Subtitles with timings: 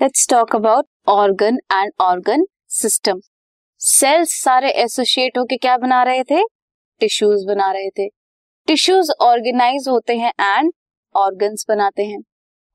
[0.00, 3.20] Let's talk about organ and organ system
[3.80, 6.42] cells सारे associate होके क्या बना रहे थे?
[7.00, 8.08] टिश्यूज बना रहे थे।
[8.68, 10.72] टिश्यूज ऑर्गेनाइज होते हैं एंड
[11.14, 12.18] ऑर्गन्स बनाते हैं।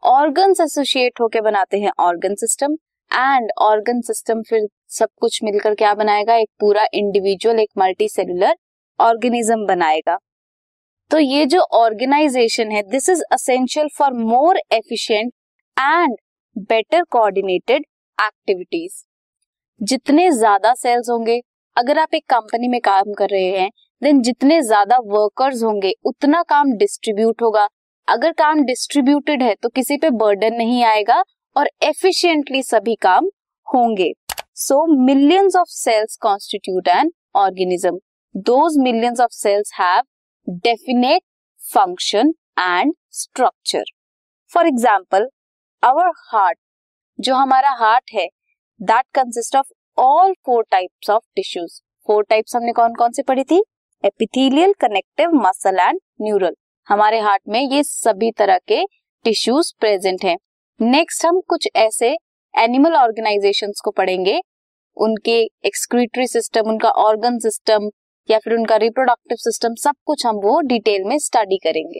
[0.03, 2.73] ऑर्गन्स एसोसिएट होके बनाते हैं organ system
[3.11, 6.35] and organ system फिर सब कुछ मिलकर क्या बनाएगा?
[6.35, 8.55] एक पूरा इंडिविजुअल एक मल्टी सेलुलर
[8.99, 10.17] ऑर्गेनिज्म बनाएगा।
[11.11, 15.33] तो ये जो ऑर्गेनाइजेशन है this is essential for more efficient
[15.77, 16.15] and
[16.55, 17.85] better coordinated
[18.17, 18.93] activities
[19.81, 21.39] जितने ज़्यादा सेल्स होंगे,
[21.75, 23.69] अगर आप एक कंपनी में काम कर रहे हैं
[24.01, 27.67] देन जितने ज़्यादा वर्कर्स होंगे, उतना काम डिस्ट्रीब्यूट होगा।
[28.07, 31.21] अगर काम डिस्ट्रीब्यूटेड है तो किसी पे बर्डन नहीं आएगा
[31.55, 33.29] और एफिशिएंटली सभी काम
[33.67, 34.11] होंगे।
[34.57, 37.97] So millions of cells constitute an organism
[38.35, 40.01] those millions of cells have
[40.63, 41.21] definite
[41.61, 43.83] function and structure
[44.51, 45.29] for example
[45.83, 46.57] our heart
[47.19, 48.25] जो हमारा हार्ट है
[48.79, 53.43] that consist of all four types of tissues four types हमने कौन कौन से पढ़ी
[53.43, 53.61] थी?
[54.03, 56.55] Epithelial connective muscle and neural
[56.87, 58.83] हमारे हार्ट में ये सभी तरह के
[59.25, 60.37] टिश्यूज प्रेजेंट हैं.
[60.79, 62.15] नेक्स्ट हम कुछ ऐसे
[62.53, 64.39] एनिमल ऑर्गेनाइजेशंस को पढ़ेंगे.
[64.97, 67.89] उनके एक्सक्रीटरी सिस्टम उनका ऑर्गन सिस्टम
[68.29, 71.99] या फिर उनका रिप्रोडक्टिव सिस्टम सब कुछ हम वो डिटेल में स्टडी करेंगे.